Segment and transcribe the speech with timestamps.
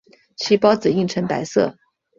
[0.35, 1.77] 其孢子印呈白色。